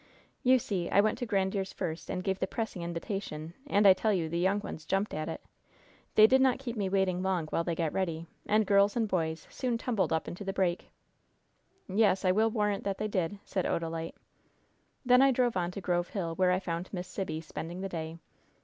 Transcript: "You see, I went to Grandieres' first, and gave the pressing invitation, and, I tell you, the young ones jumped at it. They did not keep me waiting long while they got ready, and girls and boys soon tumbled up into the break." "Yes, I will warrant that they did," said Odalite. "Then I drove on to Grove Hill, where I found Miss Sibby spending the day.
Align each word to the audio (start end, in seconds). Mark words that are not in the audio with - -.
"You 0.41 0.57
see, 0.57 0.89
I 0.89 0.99
went 0.99 1.19
to 1.19 1.27
Grandieres' 1.27 1.73
first, 1.75 2.09
and 2.09 2.23
gave 2.23 2.39
the 2.39 2.47
pressing 2.47 2.81
invitation, 2.81 3.53
and, 3.67 3.85
I 3.85 3.93
tell 3.93 4.11
you, 4.11 4.29
the 4.29 4.39
young 4.39 4.59
ones 4.61 4.87
jumped 4.87 5.13
at 5.13 5.29
it. 5.29 5.43
They 6.15 6.25
did 6.25 6.41
not 6.41 6.57
keep 6.57 6.75
me 6.75 6.89
waiting 6.89 7.21
long 7.21 7.45
while 7.49 7.63
they 7.63 7.75
got 7.75 7.93
ready, 7.93 8.25
and 8.47 8.65
girls 8.65 8.95
and 8.95 9.07
boys 9.07 9.45
soon 9.51 9.77
tumbled 9.77 10.11
up 10.11 10.27
into 10.27 10.43
the 10.43 10.53
break." 10.53 10.89
"Yes, 11.87 12.25
I 12.25 12.31
will 12.31 12.49
warrant 12.49 12.83
that 12.83 12.97
they 12.97 13.07
did," 13.09 13.37
said 13.45 13.65
Odalite. 13.65 14.15
"Then 15.05 15.21
I 15.21 15.29
drove 15.29 15.55
on 15.55 15.69
to 15.69 15.81
Grove 15.81 16.09
Hill, 16.09 16.33
where 16.33 16.49
I 16.51 16.57
found 16.59 16.91
Miss 16.91 17.07
Sibby 17.07 17.39
spending 17.39 17.81
the 17.81 17.89
day. 17.89 18.17